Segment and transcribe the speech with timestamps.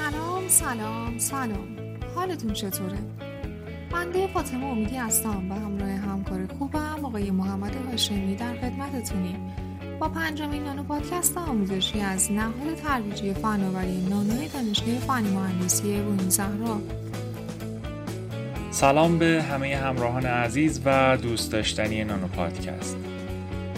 [0.00, 1.68] سلام سلام سلام.
[2.14, 2.98] حالتون چطوره؟
[3.92, 9.36] بنده فاطمه امیدی هستم و همراه همکار خوبم آقای محمد هاشمی در خدمتتونیم.
[10.00, 16.80] با پنجمین نانو پادکست آموزشی از نهاد ترویجی فناوری نانوی دانشگاه فنی مهندسی بونی زهرا.
[18.70, 22.96] سلام به همه همراهان عزیز و دوست داشتنی نانو پادکست.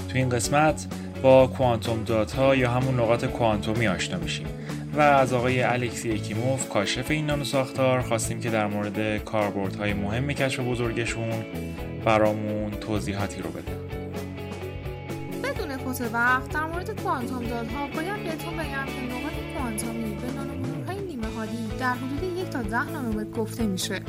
[0.08, 0.86] تو این قسمت
[1.22, 4.46] با کوانتوم دات ها یا همون نقاط کوانتومی آشنا میشیم.
[4.94, 10.32] و از آقای الکسی اکیموف کاشف این نانو ساختار خواستیم که در مورد کاربردهای مهم
[10.32, 11.44] کشف بزرگشون
[12.04, 13.72] برامون توضیحاتی رو بده
[15.44, 20.32] بدون فوت وقت در مورد کوانتوم دات ها باید بهتون بگم که نقاط کوانتومی به
[20.32, 24.00] نانومترهای نیمه حادی در حدود یک تا ده نانومتر گفته میشه.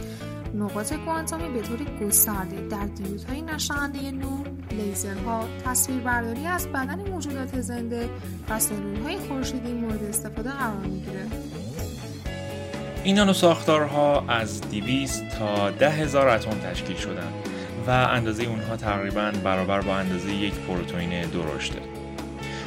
[0.54, 8.10] نقاط کوانتومی به طور گسترده در دیودهای نشاننده نور لیزرها تصویربرداری از بدن موجودات زنده
[8.50, 11.28] و سلولهای خورشیدی مورد استفاده قرار می‌گیره
[13.04, 17.34] این نانو ساختارها از 200 تا 10 هزار اتم تشکیل شدن
[17.88, 21.80] و اندازه اونها تقریبا برابر با اندازه یک پروتئین درشته.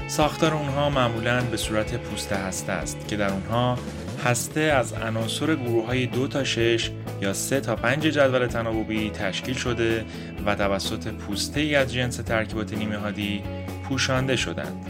[0.08, 3.78] ساختار اونها معمولا به صورت پوسته هسته است که در اونها
[4.25, 9.55] هسته از عناصر گروه های دو تا 6 یا 3 تا 5 جدول تناوبی تشکیل
[9.55, 10.05] شده
[10.47, 13.42] و توسط پوسته ای از جنس ترکیبات نیمه هادی
[13.89, 14.86] پوشانده شدند.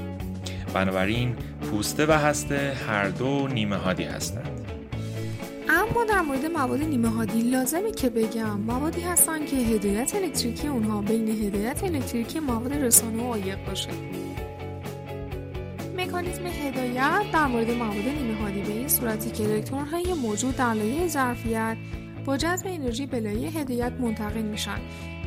[0.75, 1.37] بنابراین
[1.71, 4.67] پوسته و هسته هر دو نیمه هادی هستند.
[5.69, 11.03] اما در مورد مواد نیمه هادی لازمه که بگم موادی هستن که هدایت الکتریکی اونها
[11.03, 13.91] بین هدایت الکتریکی مواد رسانه و عایق باشه.
[15.97, 18.35] مکانیزم هدایت در مورد مواد نیمه
[18.87, 21.77] این صورتی که الکترون های موجود در لایه ظرفیت
[22.25, 24.79] با جذب انرژی به لایه هدایت منتقل میشن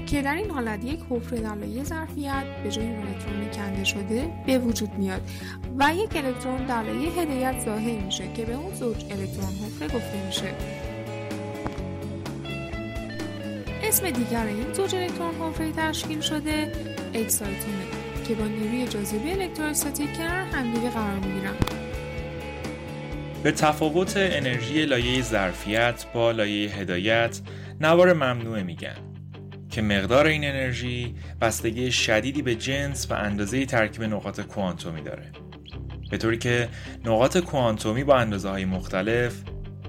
[0.07, 4.57] که در این حالت یک حفره در لایه ظرفیت به جای الکترون کنده شده به
[4.57, 5.21] وجود میاد
[5.79, 10.25] و یک الکترون در لایه هدایت ظاهر میشه که به اون زوج الکترون حفره گفته
[10.25, 10.53] میشه.
[13.83, 16.71] اسم دیگر این زوج الکترون حفره تشکیل شده
[17.13, 17.85] اکسایتونه
[18.28, 21.78] که با نیروی جاذبه الکتروستاتیک کنار همدیگه قرار می‌گیرن.
[23.44, 27.39] به تفاوت انرژی لایه ظرفیت با لایه هدایت
[27.81, 28.95] نوار ممنوعه میگن
[29.69, 35.31] که مقدار این انرژی بستگی شدیدی به جنس و اندازه ترکیب نقاط کوانتومی داره.
[36.11, 36.69] به طوری که
[37.05, 39.33] نقاط کوانتومی با اندازه های مختلف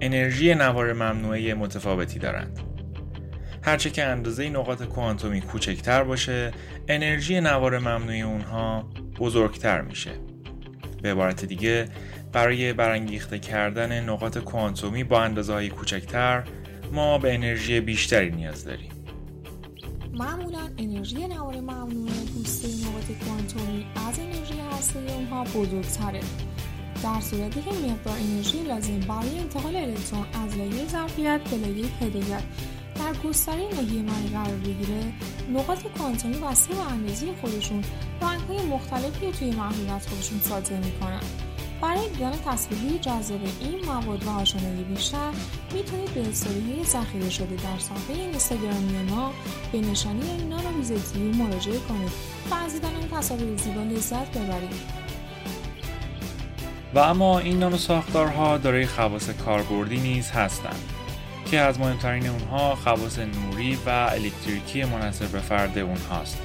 [0.01, 2.61] انرژی نوار ممنوعه متفاوتی دارند.
[3.63, 6.51] هرچه که اندازه نقاط کوانتومی کوچکتر باشه
[6.89, 10.11] انرژی نوار ممنوعی اونها بزرگتر میشه.
[11.03, 11.89] به عبارت دیگه
[12.33, 16.45] برای برانگیخته کردن نقاط کوانتومی با اندازه های کوچکتر
[16.93, 18.91] ما به انرژی بیشتری نیاز داریم.
[20.13, 26.21] معمولا انرژی نوار ممنوعه پوسته نقاط کوانتومی از انرژی هسته اونها بزرگتره.
[27.03, 32.43] در صورتی که مقدار انرژی لازم برای انتقال الکترون از لایه ظرفیت به لایه هدایت
[32.95, 34.03] در گستره ناحیه
[34.33, 35.13] قرار بگیره
[35.55, 37.85] نقاط کوانتومی بسته به اندازه خودشون
[38.23, 41.21] رنگهای مختلفی توی محلولات خودشون صادر می‌کنن.
[41.83, 45.31] برای دیدن تصویری جذاب این مواد و آشنایی بیشتر
[45.75, 49.33] می‌تونید به استوری های ذخیره شده در صفحه اینستاگرامی ما
[49.73, 52.13] به نشانی نانو ویزیتیو مراجعه کنید
[52.51, 55.01] و از دیدن این تصاویر زیبا لذت ببرید
[56.95, 60.93] و اما این نانو ساختارها دارای خواص کاربردی نیز هستند
[61.51, 66.39] که از مهمترین اونها خواص نوری و الکتریکی منحصر به فرد اونهاست.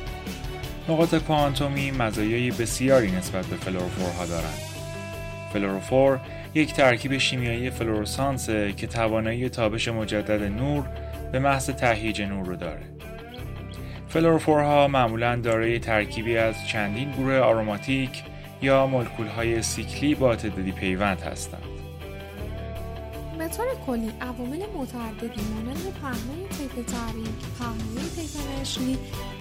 [0.90, 4.75] نقاط کوانتومی مزایای بسیاری نسبت به فلوروفورها دارند.
[5.55, 6.19] فلوروفور
[6.53, 10.83] یک ترکیب شیمیایی فلورسانس که توانایی تابش مجدد نور
[11.31, 12.81] به محض تهییج نور رو داره.
[14.07, 18.23] فلوروفورها معمولا دارای ترکیبی از چندین گروه آروماتیک
[18.61, 21.75] یا مولکول های سیکلی با تعدادی پیوند هستند.
[23.45, 28.97] به طور کلی عوامل متعددی مانند پهنای طیف تحریک پهنای طیف نشری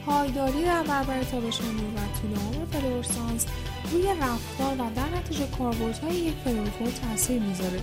[0.06, 3.46] پایداری برابر تابش نور و طول عمر فلورسانس
[3.92, 7.80] روی رفتار و در نتیجه کاربردهای یک فلورفور تاثیر می‌ذاره.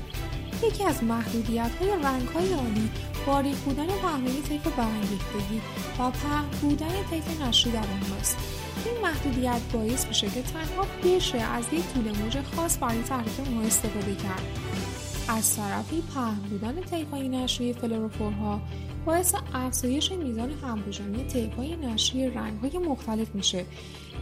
[0.63, 2.89] یکی از محدودیت های رنگ های آلی
[3.27, 5.61] باریک بودن پهنای طیف برانگیختگی
[5.99, 8.37] و پهن بودن طیف نشری در آنهاست
[8.85, 13.61] این محدودیت باعث میشه که تنها بشه از یک طول موج خاص برای تحریک اونها
[13.61, 14.90] استفاده کرد.
[15.37, 18.61] از طرفی پهن بودن طیفهای نشری فلوروفورها
[19.05, 23.65] باعث افزایش میزان همپوشانی طیفهای نشری رنگهای مختلف میشه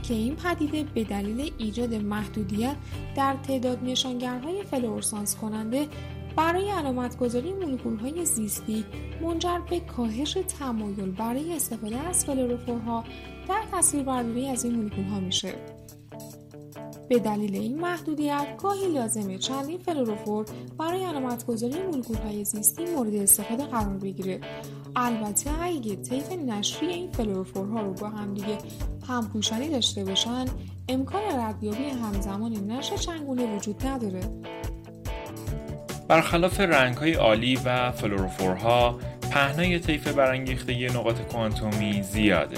[0.04, 2.76] که این پدیده به دلیل ایجاد محدودیت
[3.16, 5.88] در تعداد نشانگرهای فلورسانس کننده
[6.36, 8.86] برای علامتگذاری مولکولهای زیستی
[9.22, 13.04] منجر به کاهش تمایل برای استفاده از فلوروفورها
[13.48, 15.79] در تصویربرداری از این مولکولها میشه.
[17.10, 20.46] به دلیل این محدودیت گاهی لازمه چندین فلوروفور
[20.78, 24.40] برای علامتگذاری مولکولهای زیستی مورد استفاده قرار بگیره.
[24.96, 28.58] البته اگه طیف نشری این فلوروفورها رو با همدیگه
[29.08, 30.46] همپوشانی داشته باشن
[30.90, 34.22] امکان ردیابی همزمان نشر چنگونه وجود نداره.
[36.08, 39.00] برخلاف رنگ های عالی و فلوروفورها
[39.32, 42.58] پهنای طیف برانگیختگی نقاط کوانتومی زیاده.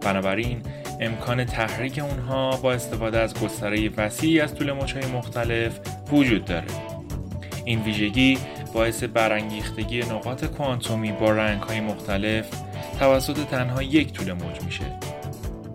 [0.00, 0.62] بنابراین
[1.02, 5.80] امکان تحریک اونها با استفاده از گستره وسیعی از طول موجهای مختلف
[6.12, 6.66] وجود داره.
[7.64, 8.38] این ویژگی
[8.74, 12.46] باعث برانگیختگی نقاط کوانتومی با رنگهای مختلف
[12.98, 14.84] توسط تنها یک طول موج میشه.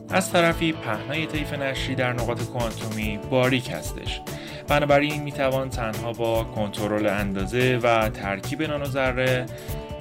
[0.09, 4.21] از طرفی پهنای طیف نشری در نقاط کوانتومی باریک هستش.
[4.67, 9.45] بنابراین می‌توان تنها با کنترل اندازه و ترکیب نانوذره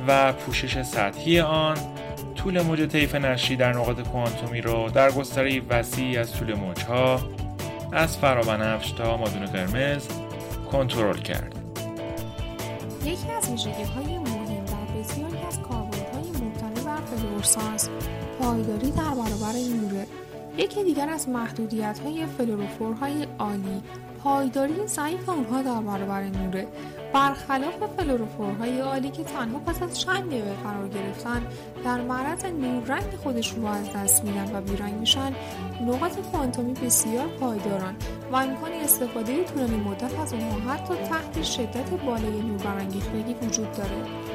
[0.08, 1.76] و پوشش سطحی آن
[2.46, 7.20] طول موج طیف نشری در نقاط کوانتومی را در گستره وسیعی از طول موجها
[7.92, 10.08] از فرابنفش تا مادون قرمز
[10.72, 11.54] کنترل کرد.
[13.04, 17.88] یکی از ویژگی های مهم در بسیاری از کاربردهای مبتنی بر فلورسانس
[18.40, 19.52] پایداری در برابر
[19.82, 20.05] نوره
[20.58, 23.82] یکی دیگر از محدودیت های فلوروفورهای آلی.
[24.22, 26.68] پایداری ضعیف آنها در برابر نوره.
[27.12, 31.42] برخلاف فلوروفورهای آلی که تنها پس از چند دقیقه قرار گرفتن
[31.84, 35.32] در معرض نور رنگ خودشون رو از دست میدن و بیرنگ میشن
[35.86, 37.94] نقاط کوانتومی بسیار پایدارن
[38.32, 44.25] و امکان استفاده طولانی مدت از آنها حتی تحت شدت بالای نور برانگیختگی وجود داره.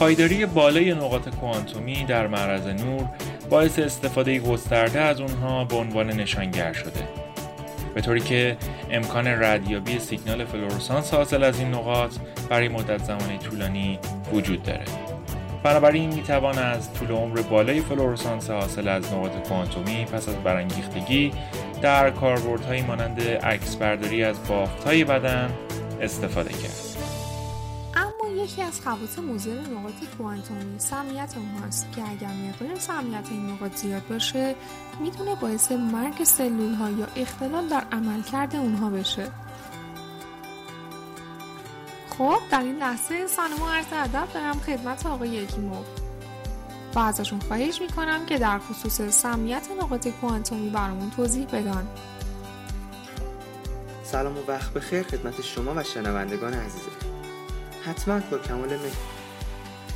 [0.00, 3.08] پایداری بالای نقاط کوانتومی در معرض نور
[3.50, 7.08] باعث استفاده گسترده از اونها به عنوان نشانگر شده.
[7.94, 8.56] به طوری که
[8.90, 12.14] امکان ردیابی سیگنال فلورسانس حاصل از این نقاط
[12.50, 13.98] برای مدت زمانی طولانی
[14.32, 14.84] وجود داره.
[15.62, 21.32] بنابراین می‌توان از طول عمر بالای فلورسانس حاصل از نقاط کوانتومی پس از برانگیختگی
[21.82, 25.50] در کاربردهایی مانند عکس برداری از بافتهای بدن
[26.00, 26.89] استفاده کرد.
[28.50, 34.08] یکی از خواص مضر نقاط کوانتومی سمیت اونهاست که اگر مقدار سمیت این نقاط زیاد
[34.08, 34.54] باشه
[35.00, 39.28] می‌تونه باعث مرگ سلول ها یا اختلال در عملکرد اونها بشه.
[42.18, 45.82] خب در این لحظه سلام و عرض ادب دارم خدمت آقای یکیمو.
[46.94, 51.86] و ازشون خواهش می‌کنم که در خصوص سمیت نقاط کوانتومی برامون توضیح بدن.
[54.04, 57.09] سلام و وقت بخیر خدمت شما و شنوندگان عزیزه
[57.84, 58.96] حتما با کمال مهر.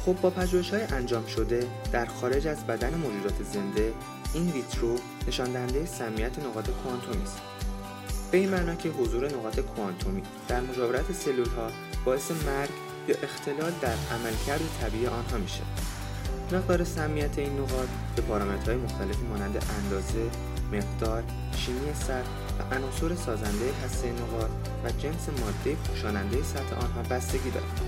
[0.05, 3.93] خب با پژوهش های انجام شده در خارج از بدن موجودات زنده
[4.35, 4.97] این ویترو
[5.29, 7.39] نشان دهنده سمیت نقاط کوانتومی است.
[8.31, 11.71] به این معنا که حضور نقاط کوانتومی در مجاورت سلول ها
[12.05, 12.71] باعث مرگ
[13.09, 15.63] یا اختلال در عملکرد طبیعی آنها میشه.
[16.53, 20.31] مقدار سمیت این نقاط به پارامترهای مختلفی مانند اندازه
[20.73, 21.23] مقدار
[21.57, 22.23] شیمی سر
[22.59, 24.51] و عناصر سازنده هسته نقاط
[24.85, 27.81] و جنس ماده پوشاننده سطح آنها بستگی دارد.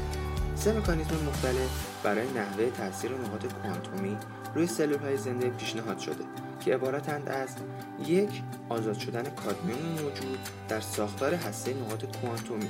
[0.56, 1.70] سه مکانیزم مختلف
[2.02, 4.16] برای نحوه تاثیر نقاط کوانتومی
[4.54, 6.24] روی سلول های زنده پیشنهاد شده
[6.60, 7.48] که عبارتند از
[8.06, 10.38] یک آزاد شدن کادمیوم موجود
[10.68, 12.68] در ساختار هسته نقاط کوانتومی.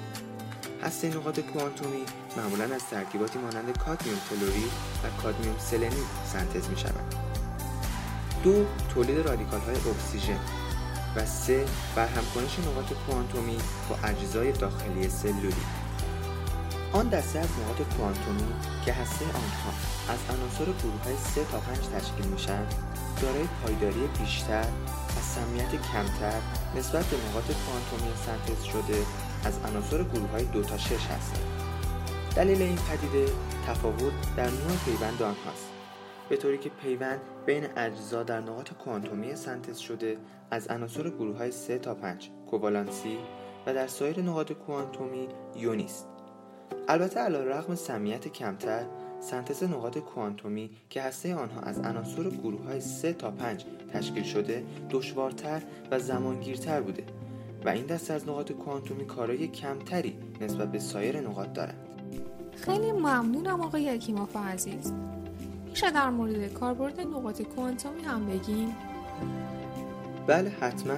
[0.83, 2.05] هسته نقاط کوانتومی
[2.37, 4.65] معمولا از ترکیباتی مانند کادمیوم تلوری
[5.05, 6.03] و کادمیوم سلنی
[6.33, 7.15] سنتز می شود.
[8.45, 10.39] دو تولید رادیکال های اکسیژن.
[11.17, 11.65] و سه
[11.97, 13.59] برهمکنش نقاط کوانتومی
[13.89, 15.65] با اجزای داخلی سلولی.
[16.93, 18.53] آن دسته از نقاط کوانتومی
[18.85, 19.73] که هسته آنها
[20.09, 22.67] از عناصر گروه های 3 تا 5 تشکیل میشن
[23.23, 24.65] دارای پایداری بیشتر
[25.17, 26.41] و سمیت کمتر
[26.77, 29.03] نسبت به نقاط کوانتومی سنتز شده
[29.45, 31.47] از عناصر گروه های 2 تا 6 هستند.
[32.37, 33.33] دلیل این پدیده
[33.67, 35.67] تفاوت در نوع پیوند آنهاست.
[36.29, 40.17] به طوری که پیوند بین اجزا در نقاط کوانتومی سنتز شده
[40.51, 43.19] از عناصر گروه های 3 تا 5 کووالانسی
[43.67, 46.07] و در سایر نقاط کوانتومی یونیست.
[46.89, 48.87] البته علیرغم سمیت کمتر
[49.21, 54.65] سنتز نقاط کوانتومی که هسته آنها از عناصر گروه های 3 تا 5 تشکیل شده
[54.91, 57.05] دشوارتر و زمانگیرتر بوده
[57.65, 61.87] و این دسته از نقاط کوانتومی کارای کمتری نسبت به سایر نقاط دارند.
[62.57, 64.93] خیلی ممنونم آقای یکیماف عزیز.
[65.77, 68.77] میشه در مورد کاربرد نقاط کوانتومی هم بگیم؟
[70.27, 70.95] بله حتما.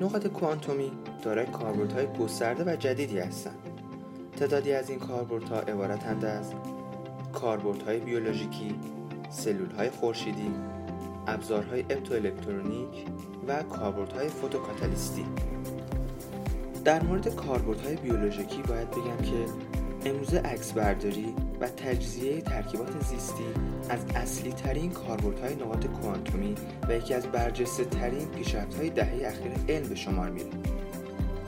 [0.00, 3.58] نقاط کوانتومی دارای کاربردهای گسترده و جدیدی هستند
[4.36, 6.52] تعدادی از این کاربردها عبارتند از
[7.32, 8.74] کاربردهای بیولوژیکی
[9.30, 10.50] سلولهای خورشیدی
[11.26, 13.06] ابزارهای اپتوالکترونیک
[13.48, 15.24] و کاربردهای فوتوکاتالیستی.
[16.84, 19.71] در مورد کاربردهای بیولوژیکی باید بگم که
[20.04, 23.44] امروزه عکس برداری و تجزیه ترکیبات زیستی
[23.88, 26.54] از اصلی ترین کاربردهای نقاط کوانتومی
[26.88, 30.50] و یکی از برجسته ترین پیشرفت های دهه اخیر علم به شمار میره.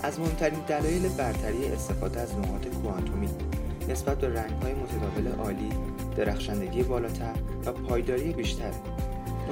[0.03, 3.29] از مهمترین دلایل برتری استفاده از نقاط کوانتومی
[3.89, 5.69] نسبت به رنگهای متداول عالی،
[6.17, 7.35] درخشندگی بالاتر
[7.67, 8.71] و پایداری بیشتر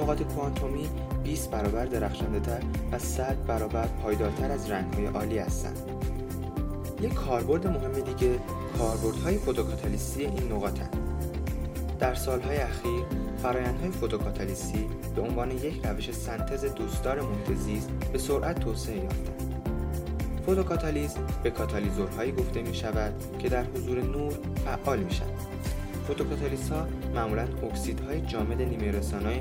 [0.01, 0.89] نقاط کوانتومی
[1.23, 5.92] 20 برابر درخشنده تر و 100 برابر پایدارتر از رنگهای عالی هستند.
[7.03, 8.39] یک کاربرد مهم دیگه
[8.77, 10.97] کاربردهای فوتوکاتالیستی این نقاطند.
[11.99, 13.03] در سالهای اخیر
[13.41, 19.63] فرایندهای فوتوکاتالیستی به عنوان یک روش سنتز دوستدار محیط زیست به سرعت توسعه یافتند.
[20.45, 24.33] فوتوکاتالیز به کاتالیزورهایی گفته می شود که در حضور نور
[24.65, 25.33] فعال می شود.
[26.07, 28.93] فوتوکاتالیست ها معمولا اکسیدهای جامد نیمه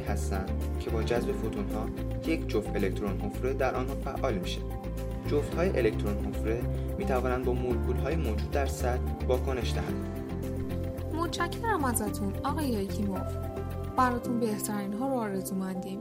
[0.09, 0.51] هستند
[0.81, 1.87] که با جذب فوتون ها
[2.27, 4.59] یک جفت الکترون حفره در آنها فعال میشه.
[5.33, 6.61] جفت های الکترون حفره
[6.99, 10.07] می توانند با مولکول های موجود در سطح واکنش دهند.
[11.15, 13.37] متشکرم ازتون آقای اکیموف.
[13.97, 15.99] براتون بهترین ها رو آرزو مندیم.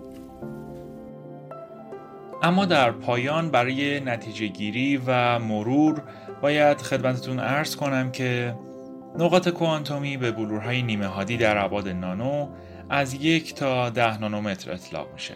[2.43, 6.03] اما در پایان برای نتیجه گیری و مرور
[6.41, 8.55] باید خدمتتون ارز کنم که
[9.19, 12.47] نقاط کوانتومی به بلورهای نیمه هادی در ابعاد نانو
[12.89, 15.35] از یک تا ده نانومتر اطلاق میشه.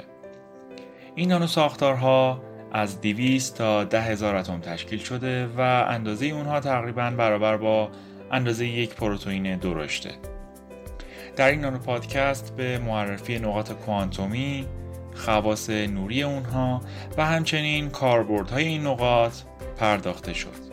[1.15, 2.41] این نانو ساختارها
[2.75, 7.89] از 200 تا ده هزار اتم تشکیل شده و اندازه اونها تقریبا برابر با
[8.31, 10.11] اندازه یک پروتئین درشته.
[11.35, 14.67] در این نانو پادکست به معرفی نقاط کوانتومی،
[15.13, 16.81] خواص نوری اونها
[17.17, 19.33] و همچنین کاربردهای این نقاط
[19.77, 20.65] پرداخته شد.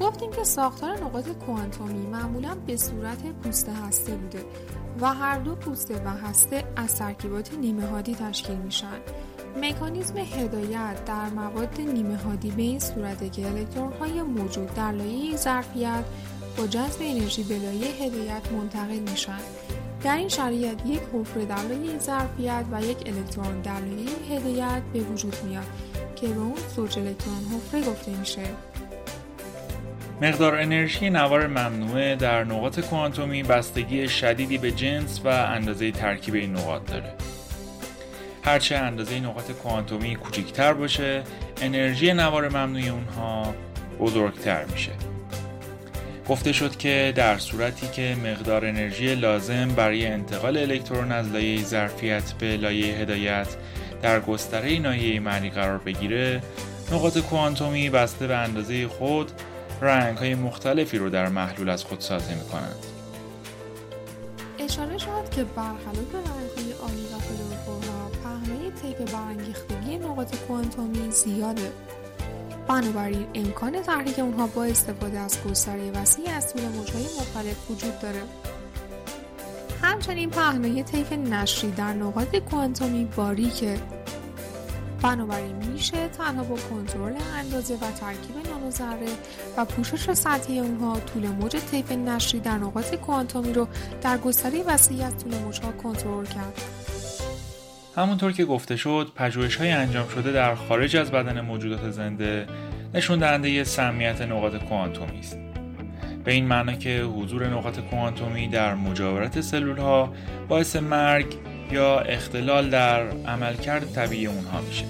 [0.00, 4.44] گفتیم که ساختار نقاط کوانتومی معمولا به صورت پوسته هسته بوده
[5.00, 9.00] و هر دو پوسته و هسته از ترکیبات نیمه هادی تشکیل میشن.
[9.62, 15.36] مکانیزم هدایت در مواد نیمه هادی به این صورته که الکترون های موجود در لایه
[15.36, 16.04] ظرفیت
[16.56, 19.38] با جذب انرژی به لایه هدایت منتقل میشن.
[20.02, 25.00] در این شرایط یک حفره در لایه ظرفیت و یک الکترون در لایه هدایت به
[25.00, 25.66] وجود میاد
[26.16, 28.42] که به اون زوج الکترون حفره گفته میشه.
[30.22, 36.56] مقدار انرژی نوار ممنوعه در نقاط کوانتومی بستگی شدیدی به جنس و اندازه ترکیب این
[36.56, 37.25] نقاط داره.
[38.46, 41.22] هرچه اندازه نقاط کوانتومی کوچکتر باشه،
[41.60, 43.54] انرژی نوار ممنوعی اونها
[44.00, 44.92] بزرگتر میشه.
[46.28, 52.32] گفته شد که در صورتی که مقدار انرژی لازم برای انتقال الکترون از لایه ظرفیت
[52.32, 53.48] به لایه هدایت
[54.02, 56.42] در گستره نایه معنی قرار بگیره،
[56.92, 59.32] نقاط کوانتومی بسته به اندازه خود
[59.80, 62.86] رنگ های مختلفی رو در محلول از خود ساطع می کنند.
[64.58, 66.14] اشاره شد که برخلاف
[69.06, 71.72] برانگیختگی نقاط کوانتومی زیاده.
[72.68, 78.22] بنابراین امکان تحریک اونها با استفاده از گستره وسیعی از طول موجهای مختلف وجود داره.
[79.82, 83.78] همچنین پهنای طیف نشری در نقاط کوانتومی باریکه.
[85.02, 89.08] بنابراین میشه تنها با کنترل اندازه و ترکیب نانوذره
[89.56, 93.68] و پوشش سطحی اونها طول موج طیف نشری در نقاط کوانتومی رو
[94.02, 96.62] در گستره وسیعی از طول موجها کنترل کرد.
[97.96, 102.46] همونطور که گفته شد پژوهش های انجام شده در خارج از بدن موجودات زنده
[102.94, 105.38] نشون دهنده سمیت نقاط کوانتومی است.
[106.24, 110.12] به این معنا که حضور نقاط کوانتومی در مجاورت سلول ها
[110.48, 111.26] باعث مرگ
[111.72, 114.84] یا اختلال در عملکرد طبیعی اونها میشه.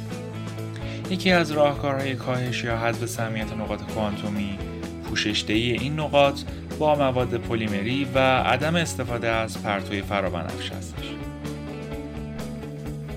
[1.11, 4.59] یکی از راهکارهای کاهش یا حذف سمیت نقاط کوانتومی
[5.05, 6.41] پوششدهی این نقاط
[6.79, 11.26] با مواد پلیمری و عدم استفاده از پرتوی فرابنفش هستش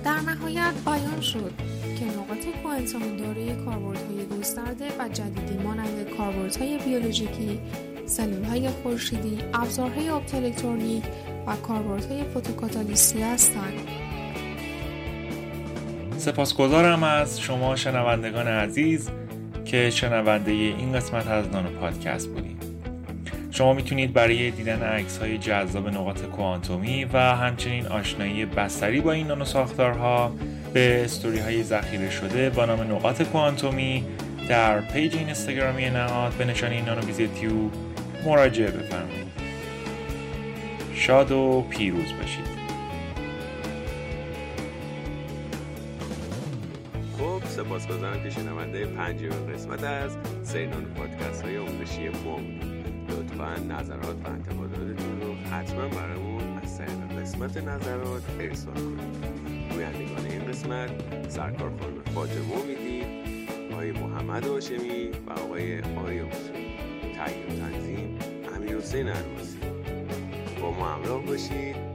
[0.04, 1.52] در نهایت بیان شد
[1.98, 7.60] که نقاط کوانتومی دارای کاربردهای گسترده و جدیدی مانند کاربردهای بیولوژیکی
[8.06, 11.04] سلولهای خورشیدی ابزارهای اپتوالکترونیک
[11.46, 13.88] و کاربردهای فوتوکاتالیستی هستند.
[16.18, 19.10] سپاسگزارم از شما شنوندگان عزیز
[19.64, 22.49] که شنونده این قسمت از نانو پادکست بودید.
[23.60, 29.26] شما می‌تونید برای دیدن عکس های جذاب نقاط کوانتومی و همچنین آشنایی بستری با این
[29.26, 30.32] نانو ساختارها
[30.72, 34.04] به استوری های ذخیره شده با نام نقاط کوانتومی
[34.48, 37.00] در پیج اینستاگرامی نهاد به نشانی نانو
[37.40, 37.72] تیوب
[38.26, 39.26] مراجعه بفرمایید.
[40.94, 42.60] شاد و پیروز باشید.
[47.18, 52.69] خب سپاسگزارم که شنونده پنجمین قسمت از سینان پادکست های آموزشی ما
[53.40, 59.72] لطفا نظرات و انتقاداتتون رو حتما برامون از طریق قسمت نظرات ارسال کنید.
[59.72, 60.90] گویندگان این قسمت
[61.28, 63.02] سرکار خانم فاطمه امیدی
[63.72, 66.50] آقای محمد هاشمی و آقای آریوس
[67.14, 68.18] تهیه تنظیم
[68.78, 69.58] حسین الماسی
[70.60, 71.89] با ما همراه باشید.